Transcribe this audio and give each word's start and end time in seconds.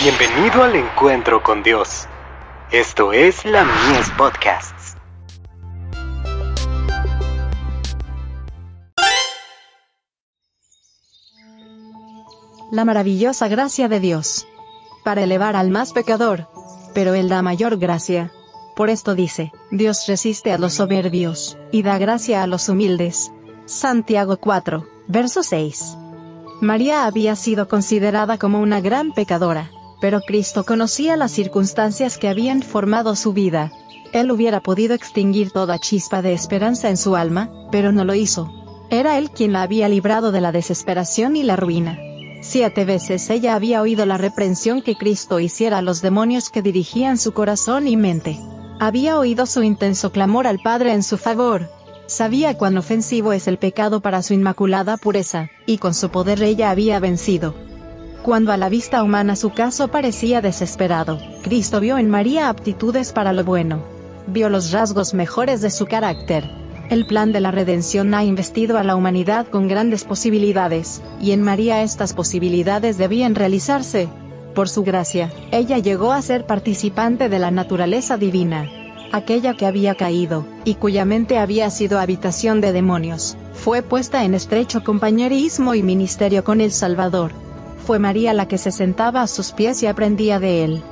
Bienvenido 0.00 0.62
al 0.62 0.76
encuentro 0.76 1.42
con 1.42 1.64
Dios. 1.64 2.06
Esto 2.70 3.12
es 3.12 3.44
la 3.44 3.64
Mies 3.64 4.08
Podcasts. 4.16 4.96
La 12.70 12.84
maravillosa 12.84 13.48
gracia 13.48 13.88
de 13.88 13.98
Dios. 13.98 14.46
Para 15.02 15.24
elevar 15.24 15.56
al 15.56 15.70
más 15.70 15.92
pecador. 15.92 16.46
Pero 16.94 17.14
Él 17.14 17.28
da 17.28 17.42
mayor 17.42 17.76
gracia. 17.76 18.30
Por 18.76 18.90
esto 18.90 19.16
dice, 19.16 19.50
Dios 19.72 20.06
resiste 20.06 20.52
a 20.52 20.58
los 20.58 20.74
soberbios, 20.74 21.58
y 21.72 21.82
da 21.82 21.98
gracia 21.98 22.44
a 22.44 22.46
los 22.46 22.68
humildes. 22.68 23.32
Santiago 23.66 24.36
4, 24.36 24.86
verso 25.08 25.42
6. 25.42 25.96
María 26.60 27.04
había 27.04 27.34
sido 27.34 27.66
considerada 27.66 28.38
como 28.38 28.60
una 28.60 28.80
gran 28.80 29.10
pecadora 29.12 29.72
pero 30.00 30.20
Cristo 30.20 30.64
conocía 30.64 31.16
las 31.16 31.32
circunstancias 31.32 32.18
que 32.18 32.28
habían 32.28 32.62
formado 32.62 33.16
su 33.16 33.32
vida. 33.32 33.72
Él 34.12 34.30
hubiera 34.30 34.60
podido 34.60 34.94
extinguir 34.94 35.50
toda 35.50 35.78
chispa 35.78 36.22
de 36.22 36.32
esperanza 36.32 36.88
en 36.88 36.96
su 36.96 37.16
alma, 37.16 37.50
pero 37.70 37.92
no 37.92 38.04
lo 38.04 38.14
hizo. 38.14 38.50
Era 38.90 39.18
Él 39.18 39.30
quien 39.30 39.52
la 39.52 39.62
había 39.62 39.88
librado 39.88 40.32
de 40.32 40.40
la 40.40 40.52
desesperación 40.52 41.36
y 41.36 41.42
la 41.42 41.56
ruina. 41.56 41.98
Siete 42.40 42.84
veces 42.84 43.28
ella 43.30 43.54
había 43.54 43.82
oído 43.82 44.06
la 44.06 44.16
reprensión 44.16 44.80
que 44.80 44.94
Cristo 44.94 45.40
hiciera 45.40 45.78
a 45.78 45.82
los 45.82 46.00
demonios 46.00 46.50
que 46.50 46.62
dirigían 46.62 47.18
su 47.18 47.32
corazón 47.32 47.88
y 47.88 47.96
mente. 47.96 48.38
Había 48.80 49.18
oído 49.18 49.44
su 49.44 49.62
intenso 49.62 50.12
clamor 50.12 50.46
al 50.46 50.60
Padre 50.60 50.92
en 50.92 51.02
su 51.02 51.18
favor. 51.18 51.68
Sabía 52.06 52.56
cuán 52.56 52.78
ofensivo 52.78 53.32
es 53.32 53.48
el 53.48 53.58
pecado 53.58 54.00
para 54.00 54.22
su 54.22 54.32
inmaculada 54.32 54.96
pureza, 54.96 55.50
y 55.66 55.78
con 55.78 55.92
su 55.92 56.10
poder 56.10 56.42
ella 56.42 56.70
había 56.70 57.00
vencido. 57.00 57.54
Cuando 58.28 58.52
a 58.52 58.58
la 58.58 58.68
vista 58.68 59.02
humana 59.02 59.36
su 59.36 59.54
caso 59.54 59.88
parecía 59.88 60.42
desesperado, 60.42 61.18
Cristo 61.40 61.80
vio 61.80 61.96
en 61.96 62.10
María 62.10 62.50
aptitudes 62.50 63.14
para 63.14 63.32
lo 63.32 63.42
bueno. 63.42 63.82
Vio 64.26 64.50
los 64.50 64.70
rasgos 64.70 65.14
mejores 65.14 65.62
de 65.62 65.70
su 65.70 65.86
carácter. 65.86 66.44
El 66.90 67.06
plan 67.06 67.32
de 67.32 67.40
la 67.40 67.52
redención 67.52 68.12
ha 68.12 68.24
investido 68.24 68.76
a 68.76 68.84
la 68.84 68.96
humanidad 68.96 69.46
con 69.46 69.66
grandes 69.66 70.04
posibilidades, 70.04 71.00
y 71.22 71.30
en 71.30 71.40
María 71.40 71.82
estas 71.82 72.12
posibilidades 72.12 72.98
debían 72.98 73.34
realizarse. 73.34 74.10
Por 74.54 74.68
su 74.68 74.82
gracia, 74.82 75.32
ella 75.50 75.78
llegó 75.78 76.12
a 76.12 76.20
ser 76.20 76.44
participante 76.44 77.30
de 77.30 77.38
la 77.38 77.50
naturaleza 77.50 78.18
divina. 78.18 78.68
Aquella 79.10 79.54
que 79.54 79.64
había 79.64 79.94
caído, 79.94 80.44
y 80.66 80.74
cuya 80.74 81.06
mente 81.06 81.38
había 81.38 81.70
sido 81.70 81.98
habitación 81.98 82.60
de 82.60 82.72
demonios, 82.74 83.38
fue 83.54 83.80
puesta 83.80 84.26
en 84.26 84.34
estrecho 84.34 84.84
compañerismo 84.84 85.74
y 85.74 85.82
ministerio 85.82 86.44
con 86.44 86.60
el 86.60 86.72
Salvador 86.72 87.47
fue 87.86 87.98
María 87.98 88.32
la 88.34 88.46
que 88.46 88.58
se 88.58 88.70
sentaba 88.70 89.22
a 89.22 89.26
sus 89.26 89.52
pies 89.52 89.82
y 89.82 89.86
aprendía 89.86 90.38
de 90.38 90.64
él. 90.64 90.82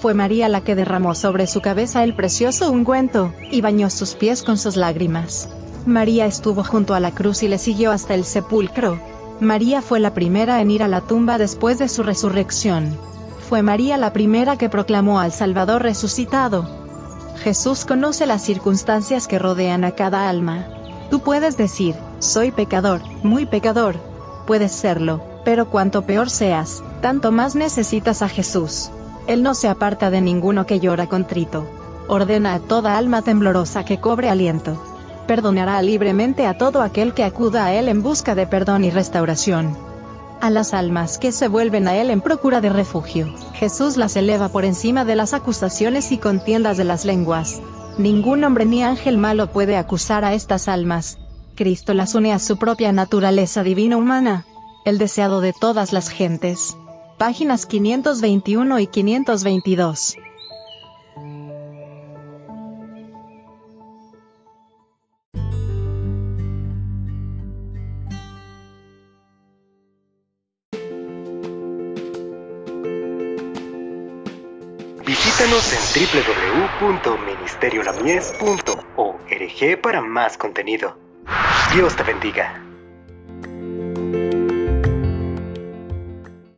Fue 0.00 0.14
María 0.14 0.48
la 0.48 0.62
que 0.62 0.74
derramó 0.74 1.14
sobre 1.14 1.46
su 1.46 1.60
cabeza 1.60 2.02
el 2.04 2.14
precioso 2.14 2.70
ungüento, 2.70 3.32
y 3.50 3.60
bañó 3.60 3.88
sus 3.88 4.14
pies 4.14 4.42
con 4.42 4.58
sus 4.58 4.76
lágrimas. 4.76 5.48
María 5.86 6.26
estuvo 6.26 6.62
junto 6.64 6.94
a 6.94 7.00
la 7.00 7.12
cruz 7.12 7.42
y 7.42 7.48
le 7.48 7.58
siguió 7.58 7.90
hasta 7.90 8.14
el 8.14 8.24
sepulcro. 8.24 9.00
María 9.40 9.82
fue 9.82 10.00
la 10.00 10.14
primera 10.14 10.60
en 10.60 10.70
ir 10.70 10.82
a 10.82 10.88
la 10.88 11.00
tumba 11.00 11.38
después 11.38 11.78
de 11.78 11.88
su 11.88 12.02
resurrección. 12.02 12.96
Fue 13.48 13.62
María 13.62 13.96
la 13.96 14.12
primera 14.12 14.56
que 14.56 14.68
proclamó 14.68 15.20
al 15.20 15.32
Salvador 15.32 15.82
resucitado. 15.82 16.68
Jesús 17.42 17.84
conoce 17.84 18.26
las 18.26 18.42
circunstancias 18.42 19.26
que 19.26 19.38
rodean 19.38 19.84
a 19.84 19.92
cada 19.92 20.28
alma. 20.28 20.68
Tú 21.10 21.20
puedes 21.20 21.56
decir, 21.56 21.96
soy 22.20 22.52
pecador, 22.52 23.02
muy 23.22 23.46
pecador. 23.46 23.96
Puedes 24.46 24.72
serlo, 24.72 25.31
pero 25.44 25.68
cuanto 25.68 26.02
peor 26.02 26.30
seas, 26.30 26.82
tanto 27.00 27.32
más 27.32 27.54
necesitas 27.54 28.22
a 28.22 28.28
Jesús. 28.28 28.90
Él 29.26 29.42
no 29.42 29.54
se 29.54 29.68
aparta 29.68 30.10
de 30.10 30.20
ninguno 30.20 30.66
que 30.66 30.80
llora 30.80 31.08
contrito. 31.08 31.66
Ordena 32.08 32.54
a 32.54 32.60
toda 32.60 32.98
alma 32.98 33.22
temblorosa 33.22 33.84
que 33.84 34.00
cobre 34.00 34.28
aliento. 34.28 34.82
Perdonará 35.26 35.80
libremente 35.82 36.46
a 36.46 36.58
todo 36.58 36.82
aquel 36.82 37.14
que 37.14 37.24
acuda 37.24 37.66
a 37.66 37.72
Él 37.72 37.88
en 37.88 38.02
busca 38.02 38.34
de 38.34 38.46
perdón 38.46 38.84
y 38.84 38.90
restauración. 38.90 39.76
A 40.40 40.50
las 40.50 40.74
almas 40.74 41.18
que 41.18 41.30
se 41.30 41.46
vuelven 41.46 41.86
a 41.86 41.96
Él 41.96 42.10
en 42.10 42.20
procura 42.20 42.60
de 42.60 42.70
refugio, 42.70 43.32
Jesús 43.54 43.96
las 43.96 44.16
eleva 44.16 44.48
por 44.48 44.64
encima 44.64 45.04
de 45.04 45.14
las 45.14 45.34
acusaciones 45.34 46.10
y 46.10 46.18
contiendas 46.18 46.76
de 46.76 46.84
las 46.84 47.04
lenguas. 47.04 47.60
Ningún 47.96 48.42
hombre 48.42 48.64
ni 48.64 48.82
ángel 48.82 49.18
malo 49.18 49.52
puede 49.52 49.76
acusar 49.76 50.24
a 50.24 50.34
estas 50.34 50.66
almas. 50.66 51.18
Cristo 51.54 51.94
las 51.94 52.16
une 52.16 52.32
a 52.32 52.40
su 52.40 52.56
propia 52.56 52.90
naturaleza 52.90 53.62
divina 53.62 53.96
humana, 53.96 54.46
el 54.84 54.98
deseado 54.98 55.40
de 55.40 55.52
todas 55.52 55.92
las 55.92 56.08
gentes. 56.08 56.76
Páginas 57.18 57.66
521 57.66 58.80
y 58.80 58.86
522. 58.86 60.16
Visítanos 75.04 75.72
en 75.72 75.80
www.ministeriolamies.org 76.80 79.80
para 79.82 80.00
más 80.00 80.38
contenido. 80.38 80.96
Dios 81.74 81.94
te 81.96 82.02
bendiga. 82.02 82.71